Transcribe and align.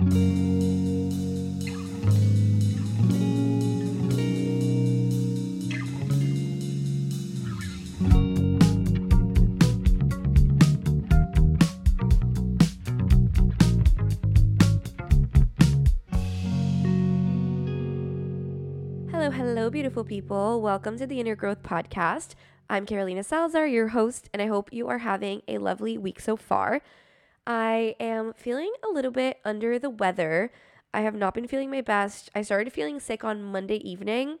Hello, 0.00 0.08
hello, 19.30 19.68
beautiful 19.68 20.02
people. 20.02 20.62
Welcome 20.62 20.96
to 20.96 21.06
the 21.06 21.20
Inner 21.20 21.36
Growth 21.36 21.62
Podcast. 21.62 22.34
I'm 22.70 22.86
Carolina 22.86 23.22
Salazar, 23.22 23.66
your 23.66 23.88
host, 23.88 24.30
and 24.32 24.40
I 24.40 24.46
hope 24.46 24.72
you 24.72 24.88
are 24.88 24.98
having 24.98 25.42
a 25.46 25.58
lovely 25.58 25.98
week 25.98 26.20
so 26.20 26.38
far. 26.38 26.80
I 27.52 27.96
am 27.98 28.32
feeling 28.32 28.72
a 28.88 28.92
little 28.92 29.10
bit 29.10 29.40
under 29.44 29.76
the 29.76 29.90
weather. 29.90 30.52
I 30.94 31.00
have 31.00 31.16
not 31.16 31.34
been 31.34 31.48
feeling 31.48 31.68
my 31.68 31.80
best. 31.80 32.30
I 32.32 32.42
started 32.42 32.72
feeling 32.72 33.00
sick 33.00 33.24
on 33.24 33.42
Monday 33.42 33.78
evening, 33.78 34.38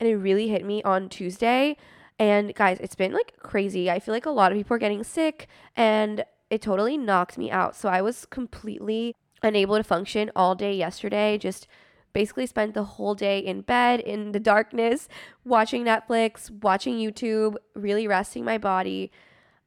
and 0.00 0.08
it 0.08 0.16
really 0.16 0.48
hit 0.48 0.64
me 0.64 0.82
on 0.82 1.10
Tuesday. 1.10 1.76
And 2.18 2.54
guys, 2.54 2.78
it's 2.80 2.94
been 2.94 3.12
like 3.12 3.34
crazy. 3.42 3.90
I 3.90 3.98
feel 3.98 4.14
like 4.14 4.24
a 4.24 4.30
lot 4.30 4.50
of 4.50 4.56
people 4.56 4.74
are 4.74 4.78
getting 4.78 5.04
sick, 5.04 5.46
and 5.76 6.24
it 6.48 6.62
totally 6.62 6.96
knocked 6.96 7.36
me 7.36 7.50
out. 7.50 7.76
So 7.76 7.90
I 7.90 8.00
was 8.00 8.24
completely 8.24 9.14
unable 9.42 9.76
to 9.76 9.84
function 9.84 10.30
all 10.34 10.54
day 10.54 10.74
yesterday, 10.74 11.36
just 11.36 11.66
basically 12.14 12.46
spent 12.46 12.72
the 12.72 12.84
whole 12.84 13.14
day 13.14 13.40
in 13.40 13.60
bed 13.60 14.00
in 14.00 14.32
the 14.32 14.40
darkness 14.40 15.06
watching 15.44 15.84
Netflix, 15.84 16.50
watching 16.62 16.96
YouTube, 16.96 17.56
really 17.74 18.08
resting 18.08 18.42
my 18.42 18.56
body. 18.56 19.12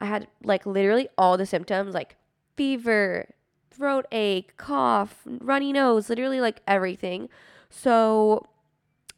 I 0.02 0.06
had 0.06 0.30
like 0.44 0.66
literally 0.66 1.10
all 1.16 1.38
the 1.38 1.46
symptoms 1.46 1.94
like 1.94 2.18
fever, 2.56 3.34
throat 3.72 4.06
ache, 4.12 4.56
cough, 4.58 5.22
runny 5.26 5.74
nose, 5.74 6.10
literally 6.10 6.42
like 6.42 6.62
everything. 6.68 7.30
So 7.70 8.48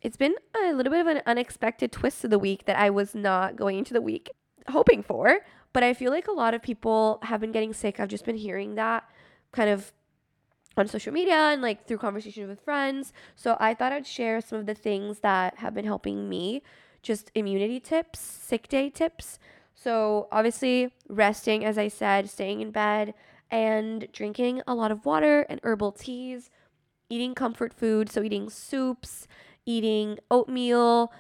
it's 0.02 0.18
been 0.18 0.36
a 0.64 0.74
little 0.74 0.92
bit 0.92 1.02
of 1.02 1.08
an 1.08 1.22
unexpected 1.26 1.92
twist 1.92 2.24
of 2.24 2.30
the 2.30 2.40
week 2.40 2.66
that 2.66 2.78
I 2.78 2.90
was 2.90 3.16
not 3.16 3.56
going 3.56 3.78
into 3.78 3.94
the 3.94 4.02
week 4.02 4.30
hoping 4.70 5.04
for. 5.04 5.40
But 5.74 5.84
I 5.84 5.94
feel 5.94 6.12
like 6.12 6.28
a 6.28 6.32
lot 6.32 6.54
of 6.54 6.62
people 6.62 7.20
have 7.24 7.42
been 7.42 7.52
getting 7.52 7.74
sick. 7.74 8.00
I've 8.00 8.10
just 8.10 8.26
been 8.26 8.38
hearing 8.38 8.76
that 8.76 9.08
kind 9.52 9.70
of 9.70 9.92
on 10.76 10.88
social 10.88 11.12
media 11.12 11.36
and 11.36 11.62
like 11.62 11.86
through 11.86 11.98
conversations 11.98 12.48
with 12.48 12.62
friends. 12.62 13.14
So 13.36 13.58
I 13.60 13.74
thought 13.74 13.92
I'd 13.92 14.08
share 14.08 14.42
some 14.42 14.60
of 14.60 14.66
the 14.66 14.76
things 14.76 15.20
that 15.20 15.58
have 15.58 15.74
been 15.74 15.86
helping 15.86 16.30
me, 16.30 16.64
just 17.02 17.32
immunity 17.36 17.80
tips, 17.80 18.20
sick 18.20 18.68
day 18.68 18.90
tips. 18.90 19.40
So 19.80 20.28
obviously, 20.32 20.92
resting, 21.08 21.64
as 21.64 21.78
I 21.78 21.88
said, 21.88 22.30
staying 22.30 22.62
in 22.62 22.72
bed, 22.72 23.14
and 23.52 24.08
drinking 24.12 24.62
a 24.68 24.74
lot 24.74 24.92
of 24.92 25.06
water 25.06 25.46
and 25.50 25.60
herbal 25.64 25.92
teas, 25.92 26.50
eating 27.10 27.36
comfort 27.36 27.74
food, 27.74 28.10
so 28.10 28.24
eating 28.24 28.50
soups, 28.50 29.28
eating 29.66 30.18
oatmeal, 30.32 31.14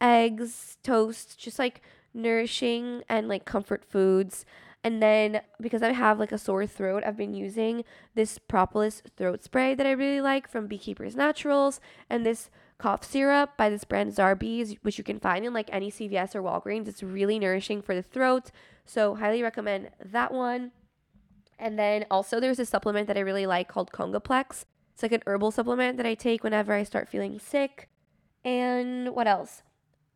eggs, 0.00 0.78
toast, 0.84 1.38
just 1.38 1.58
like 1.58 1.82
nourishing 2.14 3.02
and 3.08 3.28
like 3.28 3.44
comfort 3.44 3.84
foods. 3.84 4.46
And 4.84 5.02
then 5.02 5.40
because 5.60 5.82
I 5.82 5.92
have 5.92 6.20
like 6.20 6.32
a 6.32 6.38
sore 6.38 6.66
throat, 6.66 7.02
I've 7.04 7.16
been 7.16 7.34
using 7.34 7.84
this 8.14 8.38
propolis 8.38 9.02
throat 9.16 9.42
spray 9.42 9.74
that 9.74 9.86
I 9.86 9.90
really 9.90 10.20
like 10.20 10.48
from 10.48 10.68
Beekeepers 10.68 11.16
Naturals 11.16 11.80
and 12.08 12.24
this 12.24 12.48
cough 12.84 13.02
syrup 13.02 13.56
by 13.56 13.70
this 13.70 13.82
brand 13.82 14.12
Zarbee's, 14.12 14.74
which 14.82 14.98
you 14.98 15.04
can 15.04 15.18
find 15.18 15.42
in 15.46 15.54
like 15.54 15.70
any 15.72 15.90
CVS 15.90 16.34
or 16.34 16.42
Walgreens. 16.42 16.86
It's 16.86 17.02
really 17.02 17.38
nourishing 17.38 17.80
for 17.80 17.94
the 17.94 18.02
throat. 18.02 18.50
So 18.84 19.14
highly 19.14 19.42
recommend 19.42 19.88
that 20.04 20.34
one. 20.34 20.70
And 21.58 21.78
then 21.78 22.04
also 22.10 22.40
there's 22.40 22.58
a 22.58 22.66
supplement 22.66 23.06
that 23.06 23.16
I 23.16 23.20
really 23.20 23.46
like 23.46 23.68
called 23.68 23.90
Congaplex. 23.90 24.66
It's 24.92 25.02
like 25.02 25.12
an 25.12 25.22
herbal 25.26 25.52
supplement 25.52 25.96
that 25.96 26.04
I 26.04 26.12
take 26.12 26.44
whenever 26.44 26.74
I 26.74 26.82
start 26.82 27.08
feeling 27.08 27.38
sick. 27.38 27.88
And 28.44 29.14
what 29.14 29.26
else? 29.26 29.62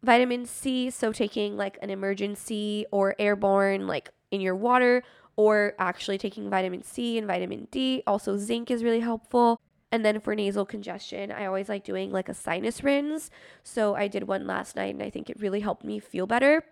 Vitamin 0.02 0.44
C, 0.44 0.90
so 0.90 1.10
taking 1.10 1.56
like 1.56 1.78
an 1.80 1.88
Emergen-C 1.88 2.84
or 2.90 3.14
airborne 3.18 3.86
like 3.86 4.10
in 4.30 4.42
your 4.42 4.54
water 4.54 5.02
or 5.36 5.72
actually 5.78 6.18
taking 6.18 6.50
vitamin 6.50 6.82
C 6.82 7.16
and 7.16 7.26
vitamin 7.26 7.66
D. 7.70 8.02
Also, 8.06 8.36
zinc 8.36 8.70
is 8.70 8.84
really 8.84 9.00
helpful. 9.00 9.58
And 9.90 10.04
then 10.04 10.20
for 10.20 10.34
nasal 10.34 10.66
congestion, 10.66 11.32
I 11.32 11.46
always 11.46 11.68
like 11.68 11.82
doing 11.82 12.10
like 12.10 12.28
a 12.28 12.34
sinus 12.34 12.84
rinse. 12.84 13.30
So 13.62 13.94
I 13.94 14.06
did 14.06 14.24
one 14.28 14.46
last 14.46 14.76
night 14.76 14.94
and 14.94 15.02
I 15.02 15.10
think 15.10 15.30
it 15.30 15.40
really 15.40 15.60
helped 15.60 15.84
me 15.84 15.98
feel 15.98 16.26
better. 16.26 16.62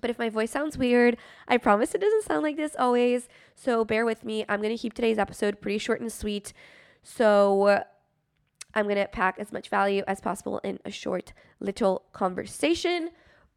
But 0.00 0.10
if 0.10 0.18
my 0.18 0.28
voice 0.28 0.50
sounds 0.50 0.76
weird, 0.76 1.16
I 1.48 1.56
promise 1.56 1.94
it 1.94 2.00
doesn't 2.00 2.24
sound 2.24 2.42
like 2.42 2.56
this 2.56 2.76
always. 2.78 3.28
So 3.54 3.84
bear 3.84 4.04
with 4.04 4.24
me. 4.24 4.44
I'm 4.48 4.60
going 4.60 4.74
to 4.74 4.80
keep 4.80 4.94
today's 4.94 5.18
episode 5.18 5.60
pretty 5.60 5.78
short 5.78 6.00
and 6.00 6.12
sweet. 6.12 6.52
So 7.02 7.84
I'm 8.74 8.84
going 8.84 8.96
to 8.96 9.06
pack 9.06 9.38
as 9.38 9.52
much 9.52 9.68
value 9.68 10.02
as 10.06 10.20
possible 10.20 10.58
in 10.58 10.78
a 10.84 10.90
short 10.90 11.32
little 11.60 12.02
conversation. 12.12 13.10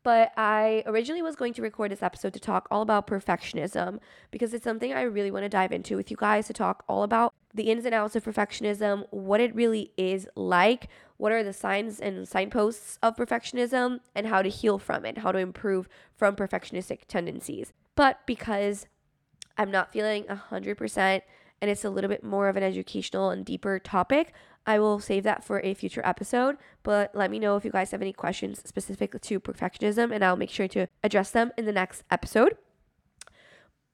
But 0.05 0.33
I 0.37 0.83
originally 0.85 1.23
was 1.23 1.35
going 1.35 1.55
to 1.55 1.63
record 1.63 1.89
this 1.89 2.03
episode 2.03 2.31
to 2.33 2.39
talk 2.39 2.67
all 2.69 2.83
about 2.83 3.07
perfectionism 3.07 3.97
because 4.29 4.53
it's 4.53 4.63
something 4.63 4.93
I 4.93 5.01
really 5.01 5.31
want 5.31 5.45
to 5.45 5.49
dive 5.49 5.71
into 5.71 5.95
with 5.95 6.11
you 6.11 6.17
guys 6.17 6.45
to 6.45 6.53
talk 6.53 6.83
all 6.87 7.01
about 7.01 7.33
the 7.55 7.71
ins 7.71 7.85
and 7.85 7.95
outs 7.95 8.15
of 8.15 8.23
perfectionism, 8.23 9.07
what 9.09 9.41
it 9.41 9.55
really 9.55 9.93
is 9.97 10.27
like, 10.35 10.89
what 11.17 11.31
are 11.31 11.43
the 11.43 11.53
signs 11.53 11.99
and 11.99 12.27
signposts 12.27 12.99
of 13.01 13.15
perfectionism, 13.15 13.99
and 14.13 14.27
how 14.27 14.43
to 14.43 14.49
heal 14.49 14.77
from 14.77 15.05
it, 15.05 15.17
how 15.17 15.31
to 15.31 15.39
improve 15.39 15.89
from 16.15 16.35
perfectionistic 16.35 17.05
tendencies. 17.07 17.73
But 17.95 18.19
because 18.27 18.85
I'm 19.57 19.71
not 19.71 19.91
feeling 19.91 20.25
100% 20.25 21.21
and 21.61 21.71
it's 21.71 21.85
a 21.85 21.89
little 21.89 22.09
bit 22.09 22.23
more 22.23 22.49
of 22.49 22.57
an 22.57 22.63
educational 22.63 23.29
and 23.29 23.45
deeper 23.45 23.79
topic, 23.79 24.33
I 24.65 24.79
will 24.79 24.99
save 24.99 25.23
that 25.23 25.43
for 25.43 25.59
a 25.61 25.73
future 25.73 26.01
episode, 26.03 26.57
but 26.83 27.11
let 27.13 27.29
me 27.29 27.39
know 27.39 27.55
if 27.55 27.63
you 27.63 27.71
guys 27.71 27.91
have 27.91 28.01
any 28.01 28.13
questions 28.13 28.61
specific 28.65 29.19
to 29.21 29.39
perfectionism 29.39 30.13
and 30.13 30.23
I'll 30.23 30.35
make 30.35 30.49
sure 30.49 30.67
to 30.69 30.87
address 31.03 31.31
them 31.31 31.51
in 31.57 31.65
the 31.65 31.71
next 31.71 32.03
episode. 32.09 32.57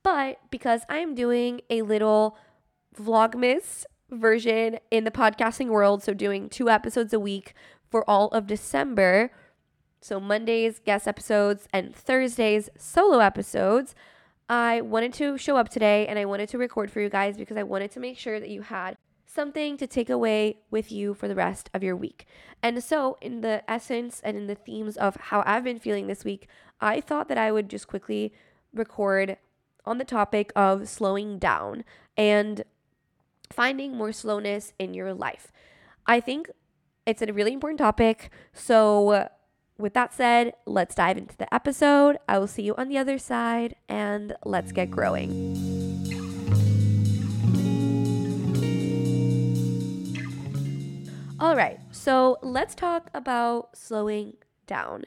But 0.04 0.40
because 0.50 0.82
I'm 0.90 1.14
doing 1.14 1.62
a 1.70 1.82
little 1.82 2.38
Vlogmas 2.98 3.86
version 4.10 4.80
in 4.90 5.04
the 5.04 5.12
podcasting 5.12 5.68
world, 5.68 6.04
so 6.04 6.14
doing 6.14 6.50
two 6.50 6.70
episodes 6.70 7.14
a 7.14 7.20
week 7.20 7.54
for 7.90 8.10
all 8.10 8.30
of 8.30 8.48
December, 8.48 9.32
so 10.02 10.20
Mondays 10.20 10.80
guest 10.80 11.08
episodes 11.08 11.68
and 11.72 11.96
Thursdays 11.96 12.70
solo 12.78 13.20
episodes, 13.20 13.94
I 14.52 14.82
wanted 14.82 15.14
to 15.14 15.38
show 15.38 15.56
up 15.56 15.70
today 15.70 16.06
and 16.08 16.20
I 16.20 16.26
wanted 16.26 16.50
to 16.50 16.58
record 16.58 16.92
for 16.92 17.00
you 17.00 17.08
guys 17.08 17.38
because 17.38 17.56
I 17.56 17.64
wanted 17.64 17.90
to 17.92 18.02
make 18.02 18.18
sure 18.18 18.38
that 18.38 18.50
you 18.50 18.64
had 18.64 18.98
something 19.26 19.78
to 19.78 19.88
take 19.88 20.10
away 20.10 20.58
with 20.70 20.92
you 20.92 21.14
for 21.14 21.30
the 21.30 21.36
rest 21.36 21.70
of 21.74 21.84
your 21.84 21.96
week. 21.96 22.26
And 22.62 22.84
so, 22.84 23.18
in 23.22 23.40
the 23.40 23.64
essence 23.72 24.20
and 24.26 24.36
in 24.36 24.48
the 24.48 24.56
themes 24.56 24.98
of 24.98 25.16
how 25.16 25.42
I've 25.46 25.64
been 25.64 25.80
feeling 25.80 26.08
this 26.08 26.26
week, 26.26 26.50
I 26.82 27.00
thought 27.00 27.30
that 27.30 27.38
I 27.38 27.54
would 27.54 27.70
just 27.70 27.88
quickly 27.88 28.34
record 28.74 29.38
on 29.86 30.00
the 30.00 30.04
topic 30.04 30.52
of 30.54 30.90
slowing 30.90 31.40
down 31.40 31.86
and 32.18 32.66
finding 33.50 33.96
more 33.96 34.12
slowness 34.12 34.74
in 34.78 34.94
your 34.94 35.14
life. 35.14 35.54
I 36.06 36.20
think 36.20 36.52
it's 37.06 37.22
a 37.22 37.32
really 37.32 37.54
important 37.54 37.78
topic. 37.78 38.30
So, 38.52 39.30
with 39.82 39.94
that 39.96 40.14
said, 40.14 40.54
let's 40.66 40.96
dive 40.96 41.18
into 41.18 41.36
the 41.36 41.52
episode. 41.54 42.18
I 42.30 42.38
will 42.38 42.48
see 42.48 42.62
you 42.62 42.76
on 42.76 42.88
the 42.88 42.98
other 42.98 43.18
side 43.18 43.76
and 43.90 44.34
let's 44.46 44.72
get 44.72 44.92
growing. 44.92 45.32
All 51.40 51.56
right, 51.56 51.80
so 51.92 52.38
let's 52.44 52.76
talk 52.76 53.10
about 53.16 53.76
slowing 53.76 54.36
down. 54.68 55.06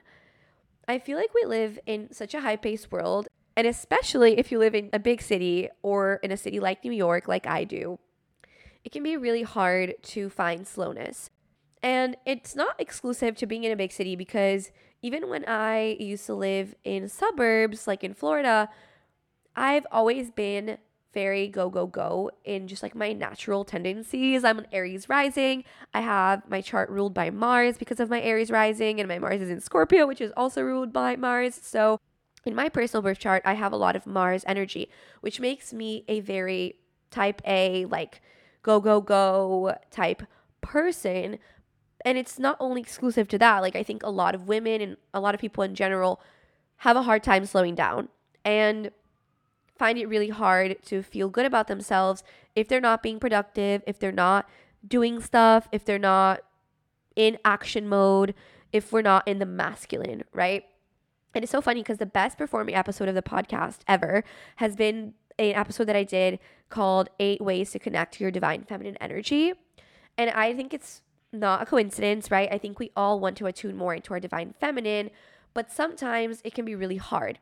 I 0.88 0.98
feel 0.98 1.16
like 1.16 1.32
we 1.32 1.44
live 1.46 1.78
in 1.86 2.12
such 2.12 2.34
a 2.34 2.40
high 2.40 2.56
paced 2.56 2.90
world, 2.90 3.28
and 3.56 3.68
especially 3.68 4.36
if 4.36 4.50
you 4.50 4.58
live 4.58 4.74
in 4.74 4.90
a 4.92 4.98
big 4.98 5.22
city 5.22 5.68
or 5.82 6.18
in 6.24 6.32
a 6.32 6.36
city 6.36 6.58
like 6.58 6.84
New 6.84 6.92
York, 6.92 7.28
like 7.28 7.46
I 7.46 7.62
do, 7.62 8.00
it 8.82 8.90
can 8.90 9.04
be 9.04 9.16
really 9.16 9.44
hard 9.44 9.94
to 10.02 10.28
find 10.28 10.66
slowness. 10.66 11.30
And 11.84 12.16
it's 12.24 12.56
not 12.56 12.80
exclusive 12.80 13.36
to 13.36 13.46
being 13.46 13.64
in 13.64 13.70
a 13.70 13.76
big 13.76 13.92
city 13.92 14.16
because 14.16 14.72
even 15.02 15.28
when 15.28 15.44
I 15.46 15.98
used 16.00 16.24
to 16.24 16.34
live 16.34 16.74
in 16.82 17.10
suburbs, 17.10 17.86
like 17.86 18.02
in 18.02 18.14
Florida, 18.14 18.70
I've 19.54 19.86
always 19.92 20.30
been 20.30 20.78
very 21.12 21.46
go, 21.46 21.68
go, 21.68 21.86
go 21.86 22.30
in 22.42 22.68
just 22.68 22.82
like 22.82 22.94
my 22.94 23.12
natural 23.12 23.66
tendencies. 23.66 24.44
I'm 24.44 24.58
an 24.58 24.66
Aries 24.72 25.10
rising. 25.10 25.62
I 25.92 26.00
have 26.00 26.48
my 26.48 26.62
chart 26.62 26.88
ruled 26.88 27.12
by 27.12 27.28
Mars 27.28 27.76
because 27.76 28.00
of 28.00 28.08
my 28.08 28.22
Aries 28.22 28.50
rising, 28.50 28.98
and 28.98 29.06
my 29.06 29.18
Mars 29.18 29.42
is 29.42 29.50
in 29.50 29.60
Scorpio, 29.60 30.06
which 30.06 30.22
is 30.22 30.32
also 30.38 30.62
ruled 30.62 30.90
by 30.90 31.16
Mars. 31.16 31.60
So 31.62 32.00
in 32.46 32.54
my 32.54 32.70
personal 32.70 33.02
birth 33.02 33.18
chart, 33.18 33.42
I 33.44 33.52
have 33.52 33.74
a 33.74 33.76
lot 33.76 33.94
of 33.94 34.06
Mars 34.06 34.42
energy, 34.46 34.88
which 35.20 35.38
makes 35.38 35.74
me 35.74 36.06
a 36.08 36.20
very 36.20 36.76
type 37.10 37.42
A, 37.46 37.84
like 37.84 38.22
go, 38.62 38.80
go, 38.80 39.02
go 39.02 39.76
type 39.90 40.22
person. 40.62 41.38
And 42.04 42.18
it's 42.18 42.38
not 42.38 42.56
only 42.60 42.80
exclusive 42.80 43.28
to 43.28 43.38
that. 43.38 43.60
Like, 43.60 43.76
I 43.76 43.82
think 43.82 44.02
a 44.02 44.10
lot 44.10 44.34
of 44.34 44.46
women 44.46 44.80
and 44.80 44.96
a 45.12 45.20
lot 45.20 45.34
of 45.34 45.40
people 45.40 45.64
in 45.64 45.74
general 45.74 46.20
have 46.78 46.96
a 46.96 47.02
hard 47.02 47.22
time 47.22 47.46
slowing 47.46 47.74
down 47.74 48.08
and 48.44 48.90
find 49.78 49.98
it 49.98 50.06
really 50.06 50.28
hard 50.28 50.76
to 50.84 51.02
feel 51.02 51.28
good 51.28 51.46
about 51.46 51.66
themselves 51.66 52.22
if 52.54 52.68
they're 52.68 52.80
not 52.80 53.02
being 53.02 53.18
productive, 53.18 53.82
if 53.86 53.98
they're 53.98 54.12
not 54.12 54.48
doing 54.86 55.20
stuff, 55.20 55.68
if 55.72 55.84
they're 55.84 55.98
not 55.98 56.40
in 57.16 57.38
action 57.44 57.88
mode, 57.88 58.34
if 58.72 58.92
we're 58.92 59.02
not 59.02 59.26
in 59.26 59.38
the 59.38 59.46
masculine, 59.46 60.24
right? 60.32 60.64
And 61.34 61.42
it's 61.42 61.52
so 61.52 61.60
funny 61.60 61.80
because 61.80 61.98
the 61.98 62.06
best 62.06 62.38
performing 62.38 62.74
episode 62.74 63.08
of 63.08 63.14
the 63.14 63.22
podcast 63.22 63.78
ever 63.88 64.24
has 64.56 64.76
been 64.76 65.14
an 65.38 65.54
episode 65.54 65.84
that 65.84 65.96
I 65.96 66.04
did 66.04 66.38
called 66.68 67.08
Eight 67.18 67.40
Ways 67.40 67.72
to 67.72 67.78
Connect 67.78 68.14
to 68.14 68.24
Your 68.24 68.30
Divine 68.30 68.62
Feminine 68.62 68.96
Energy. 69.00 69.52
And 70.16 70.30
I 70.30 70.54
think 70.54 70.72
it's 70.72 71.02
not 71.34 71.62
a 71.62 71.66
coincidence, 71.66 72.30
right? 72.30 72.48
I 72.50 72.58
think 72.58 72.78
we 72.78 72.90
all 72.96 73.20
want 73.20 73.36
to 73.38 73.46
attune 73.46 73.76
more 73.76 73.94
into 73.94 74.12
our 74.14 74.20
divine 74.20 74.54
feminine, 74.58 75.10
but 75.52 75.70
sometimes 75.70 76.40
it 76.44 76.54
can 76.54 76.64
be 76.64 76.74
really 76.74 76.96
hard. 76.96 77.38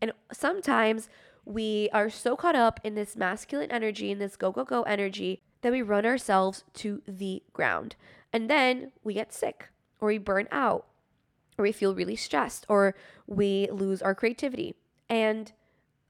And 0.00 0.12
sometimes 0.32 1.08
we 1.44 1.88
are 1.92 2.10
so 2.10 2.36
caught 2.36 2.56
up 2.56 2.80
in 2.82 2.94
this 2.94 3.16
masculine 3.16 3.70
energy, 3.70 4.10
in 4.10 4.18
this 4.18 4.36
go, 4.36 4.50
go, 4.50 4.64
go 4.64 4.82
energy, 4.82 5.40
that 5.62 5.72
we 5.72 5.82
run 5.82 6.04
ourselves 6.04 6.64
to 6.74 7.02
the 7.06 7.42
ground. 7.52 7.96
And 8.32 8.50
then 8.50 8.92
we 9.02 9.14
get 9.14 9.32
sick 9.32 9.68
or 10.00 10.08
we 10.08 10.18
burn 10.18 10.48
out 10.52 10.86
or 11.56 11.62
we 11.62 11.72
feel 11.72 11.94
really 11.94 12.16
stressed 12.16 12.66
or 12.68 12.94
we 13.26 13.68
lose 13.70 14.02
our 14.02 14.14
creativity. 14.14 14.74
And 15.08 15.52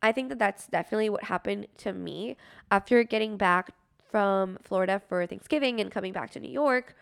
I 0.02 0.12
think 0.12 0.28
that 0.30 0.38
that's 0.38 0.66
definitely 0.66 1.10
what 1.10 1.24
happened 1.24 1.68
to 1.78 1.92
me 1.92 2.36
after 2.70 3.02
getting 3.04 3.36
back 3.36 3.70
from 4.10 4.58
Florida 4.62 5.00
for 5.08 5.26
Thanksgiving 5.26 5.80
and 5.80 5.90
coming 5.90 6.12
back 6.12 6.30
to 6.32 6.40
New 6.40 6.50
York. 6.50 6.94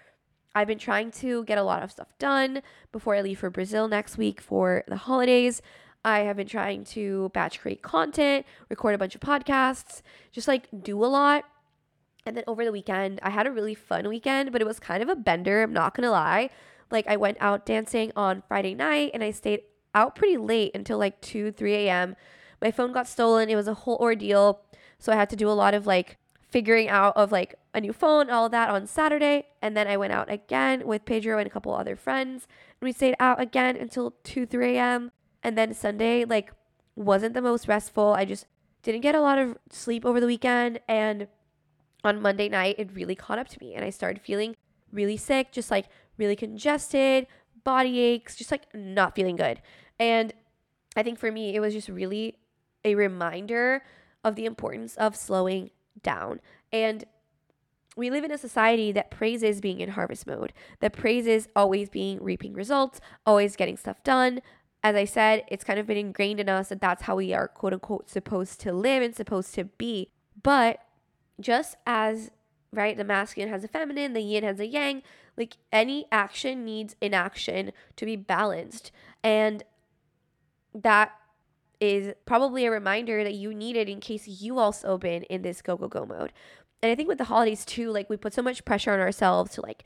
I've 0.54 0.68
been 0.68 0.78
trying 0.78 1.10
to 1.12 1.44
get 1.44 1.58
a 1.58 1.62
lot 1.62 1.82
of 1.82 1.90
stuff 1.90 2.08
done 2.18 2.62
before 2.92 3.16
I 3.16 3.22
leave 3.22 3.40
for 3.40 3.50
Brazil 3.50 3.88
next 3.88 4.16
week 4.16 4.40
for 4.40 4.84
the 4.86 4.96
holidays. 4.96 5.60
I 6.04 6.20
have 6.20 6.36
been 6.36 6.46
trying 6.46 6.84
to 6.86 7.30
batch 7.32 7.60
create 7.60 7.82
content, 7.82 8.46
record 8.68 8.94
a 8.94 8.98
bunch 8.98 9.14
of 9.14 9.20
podcasts, 9.20 10.02
just 10.32 10.46
like 10.46 10.68
do 10.82 11.02
a 11.04 11.06
lot. 11.06 11.44
And 12.26 12.36
then 12.36 12.44
over 12.46 12.64
the 12.64 12.72
weekend, 12.72 13.20
I 13.22 13.30
had 13.30 13.46
a 13.46 13.50
really 13.50 13.74
fun 13.74 14.08
weekend, 14.08 14.52
but 14.52 14.60
it 14.60 14.66
was 14.66 14.78
kind 14.78 15.02
of 15.02 15.08
a 15.08 15.16
bender, 15.16 15.62
I'm 15.62 15.72
not 15.72 15.94
gonna 15.94 16.10
lie. 16.10 16.50
Like 16.90 17.06
I 17.08 17.16
went 17.16 17.38
out 17.40 17.66
dancing 17.66 18.12
on 18.14 18.42
Friday 18.46 18.74
night 18.74 19.10
and 19.14 19.24
I 19.24 19.30
stayed 19.30 19.62
out 19.94 20.14
pretty 20.14 20.36
late 20.36 20.72
until 20.74 20.98
like 20.98 21.20
2, 21.20 21.52
3 21.52 21.74
a.m. 21.74 22.16
My 22.60 22.70
phone 22.70 22.92
got 22.92 23.08
stolen. 23.08 23.48
It 23.48 23.56
was 23.56 23.68
a 23.68 23.74
whole 23.74 23.96
ordeal. 24.00 24.60
So 24.98 25.12
I 25.12 25.16
had 25.16 25.30
to 25.30 25.36
do 25.36 25.48
a 25.48 25.52
lot 25.52 25.74
of 25.74 25.86
like 25.86 26.18
figuring 26.54 26.88
out 26.88 27.16
of 27.16 27.32
like 27.32 27.56
a 27.74 27.80
new 27.80 27.92
phone, 27.92 28.30
all 28.30 28.48
that 28.48 28.70
on 28.70 28.86
Saturday. 28.86 29.44
And 29.60 29.76
then 29.76 29.88
I 29.88 29.96
went 29.96 30.12
out 30.12 30.30
again 30.30 30.86
with 30.86 31.04
Pedro 31.04 31.36
and 31.36 31.48
a 31.48 31.50
couple 31.50 31.74
other 31.74 31.96
friends. 31.96 32.46
And 32.80 32.86
we 32.86 32.92
stayed 32.92 33.16
out 33.18 33.40
again 33.40 33.76
until 33.76 34.14
2, 34.22 34.46
3 34.46 34.76
a.m. 34.76 35.10
And 35.42 35.58
then 35.58 35.74
Sunday, 35.74 36.24
like, 36.24 36.52
wasn't 36.94 37.34
the 37.34 37.42
most 37.42 37.66
restful. 37.66 38.12
I 38.12 38.24
just 38.24 38.46
didn't 38.84 39.00
get 39.00 39.16
a 39.16 39.20
lot 39.20 39.36
of 39.36 39.58
sleep 39.68 40.06
over 40.06 40.20
the 40.20 40.28
weekend. 40.28 40.78
And 40.86 41.26
on 42.04 42.22
Monday 42.22 42.48
night, 42.48 42.76
it 42.78 42.94
really 42.94 43.16
caught 43.16 43.40
up 43.40 43.48
to 43.48 43.58
me. 43.60 43.74
And 43.74 43.84
I 43.84 43.90
started 43.90 44.22
feeling 44.22 44.54
really 44.92 45.16
sick, 45.16 45.50
just 45.50 45.72
like 45.72 45.86
really 46.18 46.36
congested, 46.36 47.26
body 47.64 47.98
aches, 47.98 48.36
just 48.36 48.52
like 48.52 48.72
not 48.72 49.16
feeling 49.16 49.34
good. 49.34 49.60
And 49.98 50.32
I 50.94 51.02
think 51.02 51.18
for 51.18 51.32
me, 51.32 51.56
it 51.56 51.58
was 51.58 51.74
just 51.74 51.88
really 51.88 52.38
a 52.84 52.94
reminder 52.94 53.82
of 54.22 54.36
the 54.36 54.44
importance 54.44 54.94
of 54.94 55.16
slowing 55.16 55.70
down. 56.04 56.40
And 56.72 57.04
we 57.96 58.10
live 58.10 58.24
in 58.24 58.30
a 58.30 58.38
society 58.38 58.92
that 58.92 59.10
praises 59.10 59.60
being 59.60 59.80
in 59.80 59.90
harvest 59.90 60.26
mode, 60.26 60.52
that 60.80 60.92
praises 60.92 61.48
always 61.56 61.88
being 61.88 62.22
reaping 62.22 62.52
results, 62.52 63.00
always 63.26 63.56
getting 63.56 63.76
stuff 63.76 64.02
done. 64.02 64.40
As 64.82 64.94
I 64.94 65.04
said, 65.04 65.44
it's 65.48 65.64
kind 65.64 65.78
of 65.78 65.86
been 65.86 65.96
ingrained 65.96 66.40
in 66.40 66.48
us 66.48 66.68
that 66.68 66.80
that's 66.80 67.02
how 67.02 67.16
we 67.16 67.32
are, 67.32 67.48
quote 67.48 67.72
unquote, 67.72 68.08
supposed 68.08 68.60
to 68.60 68.72
live 68.72 69.02
and 69.02 69.14
supposed 69.14 69.54
to 69.54 69.64
be. 69.64 70.10
But 70.42 70.80
just 71.40 71.76
as, 71.86 72.30
right, 72.72 72.96
the 72.96 73.04
masculine 73.04 73.50
has 73.50 73.64
a 73.64 73.68
feminine, 73.68 74.12
the 74.12 74.20
yin 74.20 74.44
has 74.44 74.60
a 74.60 74.66
yang, 74.66 75.02
like 75.36 75.56
any 75.72 76.06
action 76.12 76.64
needs 76.64 76.96
inaction 77.00 77.72
to 77.96 78.04
be 78.04 78.16
balanced. 78.16 78.92
And 79.22 79.62
that 80.74 81.12
is 81.84 82.14
probably 82.24 82.64
a 82.64 82.70
reminder 82.70 83.22
that 83.22 83.34
you 83.34 83.54
need 83.54 83.76
it 83.76 83.88
in 83.88 84.00
case 84.00 84.26
you 84.26 84.58
also 84.58 84.98
been 84.98 85.22
in 85.24 85.42
this 85.42 85.62
go 85.62 85.76
go 85.76 85.88
go 85.88 86.04
mode. 86.04 86.32
And 86.82 86.90
I 86.90 86.94
think 86.94 87.08
with 87.08 87.18
the 87.18 87.24
holidays 87.24 87.64
too, 87.64 87.90
like 87.90 88.10
we 88.10 88.16
put 88.16 88.34
so 88.34 88.42
much 88.42 88.64
pressure 88.64 88.92
on 88.92 89.00
ourselves 89.00 89.52
to 89.52 89.60
like 89.60 89.84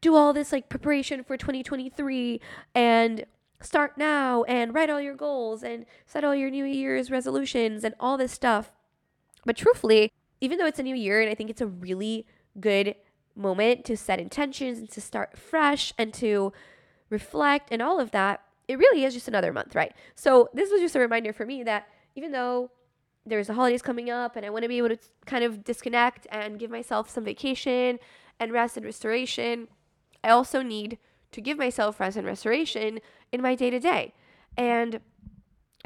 do 0.00 0.14
all 0.14 0.32
this 0.32 0.52
like 0.52 0.68
preparation 0.68 1.24
for 1.24 1.36
2023 1.36 2.40
and 2.74 3.24
start 3.60 3.96
now 3.96 4.42
and 4.44 4.74
write 4.74 4.90
all 4.90 5.00
your 5.00 5.14
goals 5.14 5.62
and 5.62 5.86
set 6.06 6.24
all 6.24 6.34
your 6.34 6.50
new 6.50 6.64
year's 6.64 7.10
resolutions 7.10 7.84
and 7.84 7.94
all 7.98 8.16
this 8.16 8.32
stuff. 8.32 8.72
But 9.44 9.56
truthfully, 9.56 10.12
even 10.40 10.58
though 10.58 10.66
it's 10.66 10.78
a 10.78 10.84
new 10.84 10.94
year 10.94 11.20
and 11.20 11.30
I 11.30 11.34
think 11.34 11.50
it's 11.50 11.60
a 11.60 11.66
really 11.66 12.26
good 12.60 12.94
moment 13.34 13.84
to 13.86 13.96
set 13.96 14.20
intentions 14.20 14.78
and 14.78 14.90
to 14.90 15.00
start 15.00 15.38
fresh 15.38 15.92
and 15.98 16.12
to 16.14 16.52
reflect 17.10 17.68
and 17.70 17.80
all 17.80 18.00
of 18.00 18.10
that, 18.10 18.42
it 18.68 18.78
really 18.78 19.04
is 19.04 19.14
just 19.14 19.28
another 19.28 19.52
month, 19.52 19.74
right? 19.74 19.92
So 20.14 20.48
this 20.52 20.70
was 20.70 20.80
just 20.80 20.96
a 20.96 21.00
reminder 21.00 21.32
for 21.32 21.46
me 21.46 21.62
that 21.64 21.88
even 22.14 22.32
though 22.32 22.70
there's 23.24 23.48
the 23.48 23.54
holidays 23.54 23.82
coming 23.82 24.10
up 24.10 24.36
and 24.36 24.46
I 24.46 24.50
want 24.50 24.62
to 24.62 24.68
be 24.68 24.78
able 24.78 24.90
to 24.90 24.98
kind 25.24 25.44
of 25.44 25.64
disconnect 25.64 26.26
and 26.30 26.58
give 26.58 26.70
myself 26.70 27.10
some 27.10 27.24
vacation 27.24 27.98
and 28.38 28.52
rest 28.52 28.76
and 28.76 28.86
restoration, 28.86 29.68
I 30.22 30.30
also 30.30 30.62
need 30.62 30.98
to 31.32 31.40
give 31.40 31.58
myself 31.58 32.00
rest 32.00 32.16
and 32.16 32.26
restoration 32.26 33.00
in 33.32 33.42
my 33.42 33.54
day 33.54 33.70
to 33.70 33.80
day. 33.80 34.14
And 34.56 35.00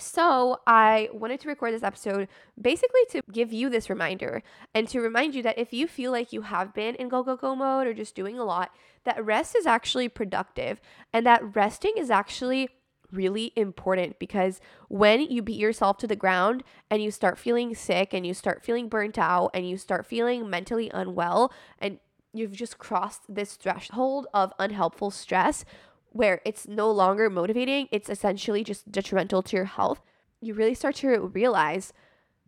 so, 0.00 0.60
I 0.66 1.08
wanted 1.12 1.40
to 1.40 1.48
record 1.48 1.74
this 1.74 1.82
episode 1.82 2.28
basically 2.60 3.00
to 3.10 3.22
give 3.30 3.52
you 3.52 3.70
this 3.70 3.88
reminder 3.88 4.42
and 4.74 4.88
to 4.88 5.00
remind 5.00 5.34
you 5.34 5.42
that 5.42 5.58
if 5.58 5.72
you 5.72 5.86
feel 5.86 6.10
like 6.10 6.32
you 6.32 6.42
have 6.42 6.74
been 6.74 6.94
in 6.96 7.08
go, 7.08 7.22
go, 7.22 7.36
go 7.36 7.54
mode 7.54 7.86
or 7.86 7.94
just 7.94 8.14
doing 8.14 8.38
a 8.38 8.44
lot, 8.44 8.70
that 9.04 9.24
rest 9.24 9.54
is 9.56 9.66
actually 9.66 10.08
productive 10.08 10.80
and 11.12 11.26
that 11.26 11.54
resting 11.54 11.94
is 11.96 12.10
actually 12.10 12.68
really 13.12 13.52
important 13.56 14.18
because 14.18 14.60
when 14.88 15.20
you 15.20 15.42
beat 15.42 15.58
yourself 15.58 15.98
to 15.98 16.06
the 16.06 16.16
ground 16.16 16.62
and 16.90 17.02
you 17.02 17.10
start 17.10 17.38
feeling 17.38 17.74
sick 17.74 18.14
and 18.14 18.26
you 18.26 18.34
start 18.34 18.64
feeling 18.64 18.88
burnt 18.88 19.18
out 19.18 19.50
and 19.54 19.68
you 19.68 19.76
start 19.76 20.06
feeling 20.06 20.48
mentally 20.48 20.90
unwell 20.94 21.52
and 21.78 21.98
you've 22.32 22.52
just 22.52 22.78
crossed 22.78 23.22
this 23.28 23.54
threshold 23.54 24.26
of 24.32 24.52
unhelpful 24.58 25.10
stress, 25.10 25.64
where 26.10 26.40
it's 26.44 26.66
no 26.66 26.90
longer 26.90 27.30
motivating, 27.30 27.88
it's 27.90 28.08
essentially 28.08 28.64
just 28.64 28.90
detrimental 28.90 29.42
to 29.42 29.56
your 29.56 29.64
health, 29.64 30.00
you 30.40 30.54
really 30.54 30.74
start 30.74 30.96
to 30.96 31.18
realize 31.28 31.92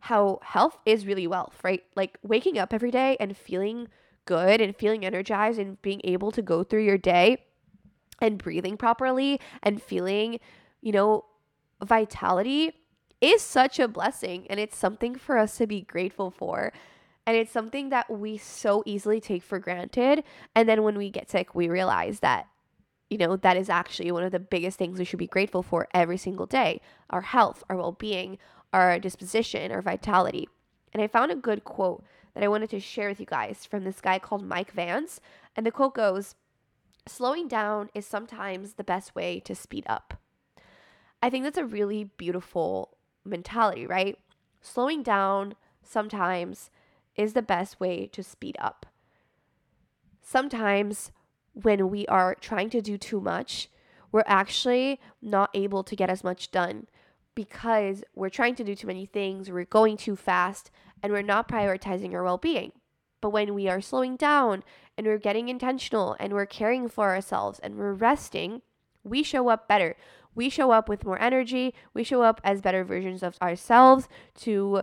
how 0.00 0.40
health 0.42 0.78
is 0.84 1.06
really 1.06 1.26
wealth, 1.26 1.58
right? 1.62 1.84
Like 1.94 2.18
waking 2.22 2.58
up 2.58 2.74
every 2.74 2.90
day 2.90 3.16
and 3.20 3.36
feeling 3.36 3.88
good 4.24 4.60
and 4.60 4.76
feeling 4.76 5.04
energized 5.04 5.58
and 5.58 5.80
being 5.82 6.00
able 6.04 6.32
to 6.32 6.42
go 6.42 6.64
through 6.64 6.84
your 6.84 6.98
day 6.98 7.44
and 8.20 8.38
breathing 8.38 8.76
properly 8.76 9.40
and 9.62 9.80
feeling, 9.80 10.40
you 10.80 10.92
know, 10.92 11.24
vitality 11.84 12.72
is 13.20 13.42
such 13.42 13.78
a 13.78 13.86
blessing 13.86 14.46
and 14.50 14.58
it's 14.58 14.76
something 14.76 15.14
for 15.14 15.38
us 15.38 15.56
to 15.58 15.66
be 15.66 15.82
grateful 15.82 16.30
for. 16.30 16.72
And 17.24 17.36
it's 17.36 17.52
something 17.52 17.90
that 17.90 18.10
we 18.10 18.36
so 18.36 18.82
easily 18.84 19.20
take 19.20 19.44
for 19.44 19.60
granted. 19.60 20.24
And 20.56 20.68
then 20.68 20.82
when 20.82 20.98
we 20.98 21.10
get 21.10 21.30
sick, 21.30 21.54
we 21.54 21.68
realize 21.68 22.18
that 22.20 22.48
you 23.12 23.18
know, 23.18 23.36
that 23.36 23.58
is 23.58 23.68
actually 23.68 24.10
one 24.10 24.22
of 24.22 24.32
the 24.32 24.40
biggest 24.40 24.78
things 24.78 24.98
we 24.98 25.04
should 25.04 25.18
be 25.18 25.26
grateful 25.26 25.62
for 25.62 25.86
every 25.92 26.16
single 26.16 26.46
day 26.46 26.80
our 27.10 27.20
health, 27.20 27.62
our 27.68 27.76
well 27.76 27.92
being, 27.92 28.38
our 28.72 28.98
disposition, 28.98 29.70
our 29.70 29.82
vitality. 29.82 30.48
And 30.94 31.02
I 31.02 31.08
found 31.08 31.30
a 31.30 31.36
good 31.36 31.62
quote 31.62 32.02
that 32.32 32.42
I 32.42 32.48
wanted 32.48 32.70
to 32.70 32.80
share 32.80 33.10
with 33.10 33.20
you 33.20 33.26
guys 33.26 33.66
from 33.66 33.84
this 33.84 34.00
guy 34.00 34.18
called 34.18 34.42
Mike 34.42 34.72
Vance. 34.72 35.20
And 35.54 35.66
the 35.66 35.70
quote 35.70 35.94
goes 35.94 36.36
Slowing 37.06 37.48
down 37.48 37.90
is 37.94 38.06
sometimes 38.06 38.74
the 38.74 38.84
best 38.84 39.14
way 39.14 39.40
to 39.40 39.54
speed 39.54 39.84
up. 39.86 40.14
I 41.22 41.28
think 41.28 41.44
that's 41.44 41.58
a 41.58 41.66
really 41.66 42.04
beautiful 42.04 42.96
mentality, 43.26 43.86
right? 43.86 44.18
Slowing 44.62 45.02
down 45.02 45.54
sometimes 45.82 46.70
is 47.14 47.34
the 47.34 47.42
best 47.42 47.78
way 47.78 48.06
to 48.06 48.22
speed 48.22 48.56
up. 48.58 48.86
Sometimes 50.22 51.12
when 51.54 51.90
we 51.90 52.06
are 52.06 52.34
trying 52.34 52.70
to 52.70 52.80
do 52.80 52.96
too 52.98 53.20
much, 53.20 53.68
we're 54.10 54.24
actually 54.26 55.00
not 55.20 55.50
able 55.54 55.82
to 55.84 55.96
get 55.96 56.10
as 56.10 56.24
much 56.24 56.50
done. 56.50 56.86
because 57.34 58.04
we're 58.14 58.28
trying 58.28 58.54
to 58.56 58.64
do 58.64 58.74
too 58.74 58.86
many 58.86 59.06
things, 59.06 59.50
we're 59.50 59.64
going 59.64 59.96
too 59.96 60.16
fast, 60.16 60.70
and 61.02 61.12
we're 61.12 61.22
not 61.22 61.48
prioritizing 61.48 62.12
our 62.12 62.22
well 62.22 62.38
being. 62.38 62.72
But 63.20 63.30
when 63.30 63.54
we 63.54 63.68
are 63.68 63.80
slowing 63.80 64.16
down 64.16 64.64
and 64.98 65.06
we're 65.06 65.18
getting 65.18 65.48
intentional 65.48 66.16
and 66.20 66.32
we're 66.32 66.46
caring 66.46 66.88
for 66.88 67.08
ourselves 67.10 67.58
and 67.60 67.76
we're 67.76 67.94
resting, 67.94 68.62
we 69.04 69.22
show 69.22 69.48
up 69.48 69.68
better. 69.68 69.96
We 70.34 70.48
show 70.48 70.72
up 70.72 70.88
with 70.88 71.04
more 71.04 71.20
energy. 71.20 71.74
We 71.94 72.04
show 72.04 72.22
up 72.22 72.40
as 72.44 72.60
better 72.60 72.84
versions 72.84 73.22
of 73.22 73.36
ourselves 73.40 74.08
to 74.40 74.82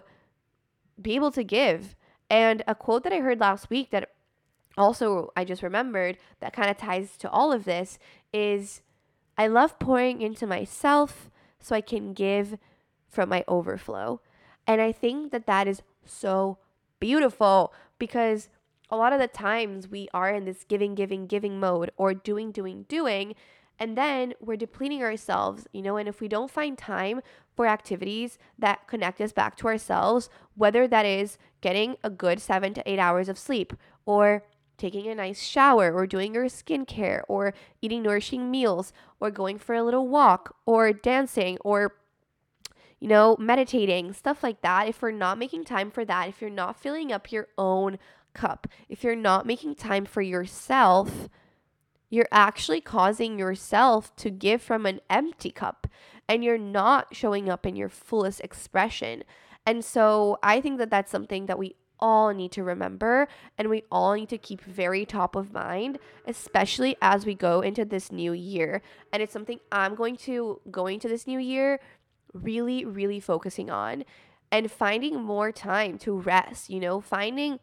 be 1.02 1.16
able 1.16 1.32
to 1.32 1.44
give. 1.44 1.96
And 2.30 2.64
a 2.68 2.76
quote 2.76 3.04
that 3.04 3.14
I 3.14 3.20
heard 3.20 3.40
last 3.40 3.70
week 3.70 3.92
that 3.92 4.10
also 4.80 5.32
I 5.36 5.44
just 5.44 5.62
remembered 5.62 6.18
that 6.40 6.54
kind 6.54 6.70
of 6.70 6.78
ties 6.78 7.18
to 7.18 7.30
all 7.30 7.52
of 7.52 7.66
this 7.66 8.00
is 8.34 8.82
I 9.38 9.48
love 9.48 9.78
pouring 9.78 10.22
into 10.22 10.48
myself 10.48 11.30
so 11.60 11.76
I 11.76 11.82
can 11.82 12.14
give 12.14 12.58
from 13.08 13.30
my 13.30 13.44
overflow. 13.48 14.22
And 14.66 14.82
I 14.82 14.92
think 14.92 15.32
that 15.32 15.46
that 15.48 15.68
is 15.68 15.82
so 16.06 16.58
beautiful 17.00 17.74
because 17.98 18.50
a 18.90 18.98
lot 18.98 19.14
of 19.14 19.20
the 19.20 19.28
times 19.28 19.88
we 19.88 20.08
are 20.14 20.32
in 20.32 20.46
this 20.46 20.64
giving, 20.64 20.96
giving, 20.96 21.28
giving 21.28 21.60
mode 21.60 21.92
or 21.98 22.14
doing, 22.14 22.52
doing, 22.52 22.86
doing. 22.88 23.36
And 23.78 23.98
then 23.98 24.34
we're 24.42 24.58
depleting 24.58 25.02
ourselves, 25.04 25.68
you 25.72 25.82
know, 25.82 25.96
and 25.98 26.10
if 26.10 26.20
we 26.20 26.28
don't 26.28 26.52
find 26.52 26.78
time 26.78 27.22
for 27.56 27.66
activities 27.66 28.38
that 28.58 28.88
connect 28.88 29.22
us 29.22 29.32
back 29.32 29.56
to 29.58 29.68
ourselves, 29.68 30.30
whether 30.56 30.88
that 30.88 31.06
is 31.06 31.38
getting 31.62 31.98
a 32.04 32.10
good 32.10 32.42
seven 32.42 32.74
to 32.74 32.90
eight 32.90 33.00
hours 33.00 33.30
of 33.30 33.38
sleep 33.38 33.74
or 34.06 34.44
taking 34.80 35.08
a 35.08 35.16
nice 35.16 35.42
shower 35.42 35.94
or 35.94 36.08
doing 36.08 36.34
your 36.34 36.46
skincare 36.46 37.22
or 37.28 37.54
eating 37.82 38.02
nourishing 38.02 38.50
meals 38.50 38.92
or 39.20 39.30
going 39.30 39.60
for 39.60 39.76
a 39.76 39.84
little 39.84 40.08
walk 40.08 40.56
or 40.66 40.92
dancing 40.94 41.58
or 41.62 41.94
you 43.00 43.08
know, 43.08 43.38
meditating, 43.40 44.12
stuff 44.14 44.44
like 44.44 44.62
that. 44.62 44.88
If 44.88 45.02
we're 45.02 45.12
not 45.12 45.38
making 45.38 45.64
time 45.64 45.90
for 45.90 46.04
that, 46.06 46.28
if 46.28 46.42
you're 46.42 46.50
not 46.50 46.80
filling 46.80 47.12
up 47.12 47.32
your 47.32 47.48
own 47.58 47.98
cup, 48.34 48.68
if 48.90 49.04
you're 49.04 49.16
not 49.16 49.46
making 49.46 49.76
time 49.76 50.06
for 50.06 50.22
yourself, 50.22 51.30
you're 52.10 52.28
actually 52.32 52.82
causing 52.82 53.40
yourself 53.40 54.16
to 54.18 54.30
give 54.30 54.62
from 54.62 54.86
an 54.86 55.00
empty 55.10 55.52
cup 55.52 55.88
and 56.28 56.44
you're 56.44 56.58
not 56.58 57.16
showing 57.16 57.50
up 57.50 57.66
in 57.66 57.76
your 57.76 57.90
fullest 57.90 58.42
expression. 58.42 59.24
And 59.66 59.86
so 59.86 60.38
I 60.44 60.60
think 60.60 60.78
that 60.80 60.90
that's 60.90 61.12
something 61.12 61.46
that 61.46 61.60
we 61.60 61.76
all 62.00 62.34
need 62.34 62.52
to 62.54 62.64
remember 62.64 63.28
and 63.58 63.70
we 63.70 63.84
all 63.92 64.14
need 64.14 64.30
to 64.30 64.38
keep 64.38 64.62
very 64.62 65.06
top 65.06 65.36
of 65.36 65.54
mind, 65.54 66.00
especially 66.26 66.96
as 67.02 67.26
we 67.26 67.36
go 67.36 67.62
into 67.62 67.86
this 67.86 68.12
new 68.12 68.34
year. 68.34 68.82
And 69.12 69.22
it's 69.22 69.34
something 69.34 69.60
I'm 69.72 69.96
going 69.96 70.18
to 70.18 70.62
going 70.72 71.00
to 71.02 71.08
this 71.08 71.28
new 71.28 71.40
year 71.40 71.80
really, 72.34 72.86
really 72.86 73.20
focusing 73.20 73.70
on 73.70 74.06
and 74.52 74.72
finding 74.72 75.22
more 75.22 75.52
time 75.52 75.98
to 76.00 76.18
rest, 76.18 76.70
you 76.70 76.80
know, 76.80 77.02
finding 77.02 77.60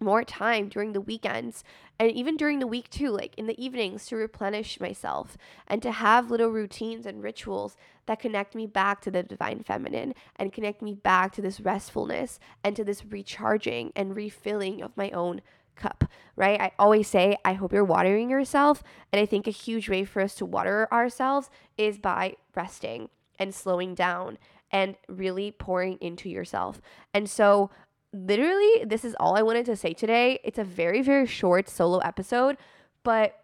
more 0.00 0.22
time 0.22 0.68
during 0.68 0.92
the 0.92 1.00
weekends 1.00 1.64
and 1.98 2.10
even 2.12 2.36
during 2.36 2.60
the 2.60 2.66
week 2.66 2.88
too, 2.90 3.10
like 3.10 3.34
in 3.36 3.46
the 3.46 3.62
evenings 3.62 4.06
to 4.06 4.16
replenish 4.16 4.80
myself 4.80 5.36
and 5.66 5.82
to 5.82 5.90
have 5.90 6.30
little 6.30 6.50
routines 6.50 7.06
and 7.06 7.22
rituals 7.22 7.76
that 8.06 8.20
connect 8.20 8.54
me 8.54 8.66
back 8.66 9.00
to 9.00 9.10
the 9.10 9.22
divine 9.22 9.62
feminine 9.62 10.14
and 10.36 10.52
connect 10.52 10.80
me 10.80 10.94
back 10.94 11.32
to 11.32 11.42
this 11.42 11.60
restfulness 11.60 12.38
and 12.62 12.76
to 12.76 12.84
this 12.84 13.04
recharging 13.04 13.92
and 13.96 14.16
refilling 14.16 14.82
of 14.82 14.96
my 14.96 15.10
own 15.10 15.40
cup, 15.74 16.04
right? 16.36 16.60
I 16.60 16.72
always 16.78 17.08
say, 17.08 17.36
I 17.44 17.54
hope 17.54 17.72
you're 17.72 17.84
watering 17.84 18.30
yourself. 18.30 18.82
And 19.12 19.20
I 19.20 19.26
think 19.26 19.46
a 19.46 19.52
huge 19.52 19.88
way 19.88 20.04
for 20.04 20.20
us 20.20 20.34
to 20.36 20.44
water 20.44 20.88
ourselves 20.92 21.50
is 21.76 21.98
by 21.98 22.36
resting 22.54 23.08
and 23.38 23.54
slowing 23.54 23.94
down 23.94 24.38
and 24.70 24.96
really 25.08 25.50
pouring 25.50 25.96
into 26.00 26.28
yourself. 26.28 26.80
And 27.14 27.30
so 27.30 27.70
literally, 28.12 28.84
this 28.84 29.04
is 29.04 29.16
all 29.18 29.36
I 29.36 29.42
wanted 29.42 29.66
to 29.66 29.76
say 29.76 29.92
today. 29.92 30.40
It's 30.44 30.58
a 30.58 30.64
very, 30.64 31.02
very 31.02 31.26
short 31.26 31.68
solo 31.68 31.98
episode, 31.98 32.56
but 33.02 33.40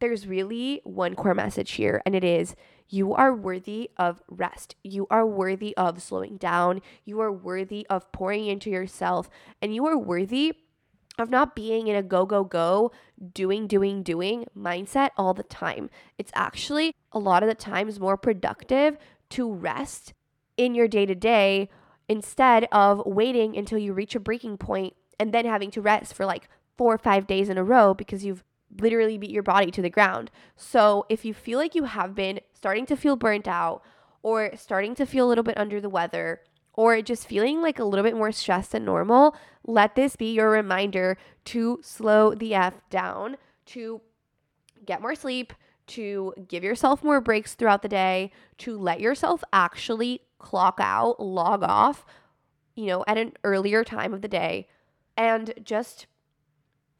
there's 0.00 0.26
really 0.26 0.80
one 0.84 1.14
core 1.14 1.34
message 1.34 1.72
here, 1.72 2.02
and 2.06 2.14
it 2.14 2.24
is 2.24 2.56
you 2.88 3.14
are 3.14 3.32
worthy 3.32 3.90
of 3.96 4.20
rest. 4.28 4.74
You 4.82 5.06
are 5.10 5.24
worthy 5.24 5.76
of 5.76 6.02
slowing 6.02 6.38
down. 6.38 6.80
You 7.04 7.20
are 7.20 7.30
worthy 7.30 7.86
of 7.88 8.10
pouring 8.10 8.46
into 8.46 8.70
yourself, 8.70 9.30
and 9.62 9.74
you 9.74 9.86
are 9.86 9.96
worthy 9.96 10.54
of 11.18 11.30
not 11.30 11.54
being 11.54 11.86
in 11.86 11.96
a 11.96 12.02
go, 12.02 12.24
go, 12.24 12.44
go, 12.44 12.92
doing, 13.34 13.66
doing, 13.66 14.02
doing 14.02 14.46
mindset 14.56 15.10
all 15.16 15.34
the 15.34 15.42
time. 15.42 15.90
It's 16.18 16.32
actually 16.34 16.94
a 17.12 17.18
lot 17.18 17.42
of 17.42 17.48
the 17.48 17.54
times 17.54 18.00
more 18.00 18.16
productive 18.16 18.96
to 19.30 19.52
rest 19.52 20.14
in 20.56 20.74
your 20.74 20.88
day 20.88 21.06
to 21.06 21.14
day 21.14 21.68
instead 22.10 22.66
of 22.72 23.00
waiting 23.06 23.56
until 23.56 23.78
you 23.78 23.92
reach 23.92 24.16
a 24.16 24.20
breaking 24.20 24.58
point 24.58 24.94
and 25.20 25.32
then 25.32 25.44
having 25.44 25.70
to 25.70 25.80
rest 25.80 26.12
for 26.12 26.26
like 26.26 26.48
four 26.76 26.92
or 26.92 26.98
five 26.98 27.24
days 27.24 27.48
in 27.48 27.56
a 27.56 27.62
row 27.62 27.94
because 27.94 28.24
you've 28.24 28.42
literally 28.80 29.16
beat 29.16 29.30
your 29.30 29.44
body 29.44 29.70
to 29.70 29.80
the 29.80 29.88
ground. 29.88 30.28
So 30.56 31.06
if 31.08 31.24
you 31.24 31.32
feel 31.32 31.56
like 31.56 31.76
you 31.76 31.84
have 31.84 32.16
been 32.16 32.40
starting 32.52 32.84
to 32.86 32.96
feel 32.96 33.14
burnt 33.14 33.46
out 33.46 33.82
or 34.24 34.50
starting 34.56 34.96
to 34.96 35.06
feel 35.06 35.24
a 35.24 35.28
little 35.28 35.44
bit 35.44 35.56
under 35.56 35.80
the 35.80 35.88
weather 35.88 36.40
or 36.72 37.00
just 37.00 37.28
feeling 37.28 37.62
like 37.62 37.78
a 37.78 37.84
little 37.84 38.04
bit 38.04 38.16
more 38.16 38.32
stressed 38.32 38.72
than 38.72 38.84
normal, 38.84 39.36
let 39.64 39.94
this 39.94 40.16
be 40.16 40.34
your 40.34 40.50
reminder 40.50 41.16
to 41.44 41.78
slow 41.80 42.34
the 42.34 42.54
F 42.54 42.74
down, 42.90 43.36
to 43.66 44.00
get 44.84 45.00
more 45.00 45.14
sleep, 45.14 45.52
to 45.86 46.34
give 46.48 46.64
yourself 46.64 47.04
more 47.04 47.20
breaks 47.20 47.54
throughout 47.54 47.82
the 47.82 47.88
day, 47.88 48.32
to 48.58 48.76
let 48.76 48.98
yourself 48.98 49.44
actually 49.52 50.22
clock 50.40 50.78
out, 50.80 51.20
log 51.20 51.62
off, 51.62 52.04
you 52.74 52.86
know, 52.86 53.04
at 53.06 53.18
an 53.18 53.32
earlier 53.44 53.84
time 53.84 54.12
of 54.12 54.22
the 54.22 54.28
day, 54.28 54.66
and 55.16 55.54
just 55.62 56.06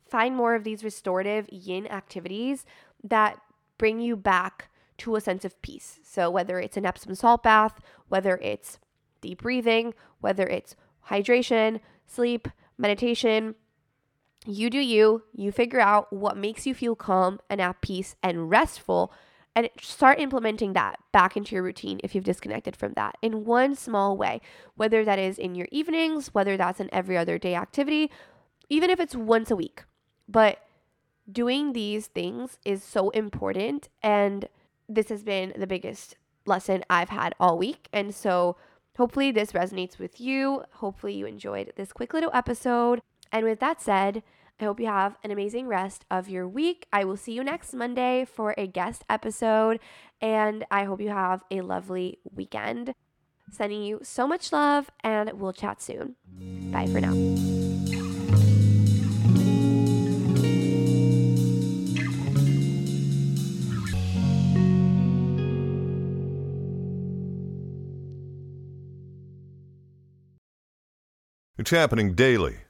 find 0.08 0.36
more 0.36 0.54
of 0.54 0.64
these 0.64 0.84
restorative 0.84 1.46
yin 1.50 1.86
activities 1.86 2.64
that 3.02 3.40
bring 3.78 4.00
you 4.00 4.16
back 4.16 4.70
to 4.98 5.16
a 5.16 5.20
sense 5.20 5.44
of 5.44 5.60
peace. 5.62 5.98
So, 6.04 6.30
whether 6.30 6.60
it's 6.60 6.76
an 6.76 6.86
Epsom 6.86 7.14
salt 7.14 7.42
bath, 7.42 7.80
whether 8.08 8.36
it's 8.42 8.78
deep 9.20 9.42
breathing, 9.42 9.94
whether 10.20 10.46
it's 10.46 10.76
hydration, 11.08 11.80
sleep, 12.06 12.48
meditation, 12.76 13.54
you 14.46 14.70
do 14.70 14.78
you. 14.78 15.22
You 15.32 15.52
figure 15.52 15.80
out 15.80 16.12
what 16.12 16.36
makes 16.36 16.66
you 16.66 16.74
feel 16.74 16.94
calm 16.94 17.40
and 17.48 17.60
at 17.60 17.80
peace 17.80 18.16
and 18.22 18.50
restful 18.50 19.12
and 19.56 19.68
start 19.80 20.20
implementing 20.20 20.72
that 20.74 20.98
back 21.12 21.36
into 21.36 21.54
your 21.54 21.64
routine 21.64 22.00
if 22.04 22.14
you've 22.14 22.24
disconnected 22.24 22.76
from 22.76 22.92
that 22.94 23.16
in 23.20 23.44
one 23.44 23.74
small 23.74 24.16
way, 24.16 24.40
whether 24.76 25.04
that 25.04 25.18
is 25.18 25.38
in 25.38 25.54
your 25.54 25.68
evenings, 25.72 26.28
whether 26.28 26.56
that's 26.56 26.80
an 26.80 26.88
every 26.92 27.16
other 27.16 27.38
day 27.38 27.54
activity, 27.54 28.10
even 28.68 28.90
if 28.90 29.00
it's 29.00 29.16
once 29.16 29.50
a 29.50 29.56
week. 29.56 29.84
But 30.28 30.60
doing 31.30 31.72
these 31.72 32.06
things 32.06 32.58
is 32.64 32.82
so 32.82 33.10
important. 33.10 33.88
And 34.02 34.48
this 34.88 35.08
has 35.08 35.22
been 35.22 35.52
the 35.56 35.66
biggest 35.66 36.16
lesson 36.46 36.84
I've 36.88 37.10
had 37.10 37.34
all 37.40 37.58
week. 37.58 37.88
And 37.92 38.14
so 38.14 38.56
hopefully 38.96 39.30
this 39.30 39.52
resonates 39.52 39.98
with 39.98 40.20
you. 40.20 40.64
Hopefully 40.74 41.14
you 41.14 41.26
enjoyed 41.26 41.72
this 41.76 41.92
quick 41.92 42.14
little 42.14 42.30
episode. 42.32 43.00
And 43.32 43.44
with 43.44 43.60
that 43.60 43.80
said, 43.80 44.22
I 44.60 44.64
hope 44.64 44.78
you 44.78 44.88
have 44.88 45.16
an 45.24 45.30
amazing 45.30 45.68
rest 45.68 46.04
of 46.10 46.28
your 46.28 46.46
week. 46.46 46.86
I 46.92 47.04
will 47.04 47.16
see 47.16 47.32
you 47.32 47.42
next 47.42 47.72
Monday 47.72 48.26
for 48.26 48.54
a 48.58 48.66
guest 48.66 49.04
episode, 49.08 49.80
and 50.20 50.66
I 50.70 50.84
hope 50.84 51.00
you 51.00 51.08
have 51.08 51.42
a 51.50 51.62
lovely 51.62 52.18
weekend. 52.30 52.92
Sending 53.50 53.82
you 53.82 54.00
so 54.02 54.28
much 54.28 54.52
love, 54.52 54.90
and 55.02 55.32
we'll 55.40 55.54
chat 55.54 55.80
soon. 55.80 56.16
Bye 56.70 56.86
for 56.86 57.00
now. 57.00 57.14
It's 71.56 71.70
happening 71.70 72.14
daily. 72.14 72.56